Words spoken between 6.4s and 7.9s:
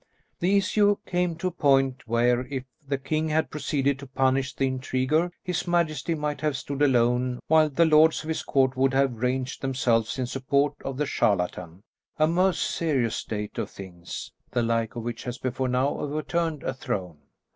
have stood alone while the